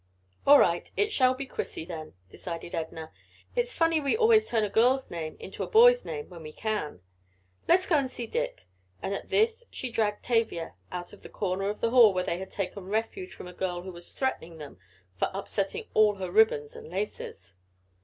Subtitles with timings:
[0.47, 3.11] "All right, it shall be Chrissy then," decided Edna.
[3.55, 7.01] "It's funny we always turn a girl's name into a boy's name when we can.
[7.67, 8.65] Let's go and see Dick,"
[9.03, 12.39] and at this she dragged Tavia out of the corner of the hall where they
[12.39, 14.79] had taken refuge from a girl who was threatening them
[15.19, 17.53] for upsetting all her ribbons and laces.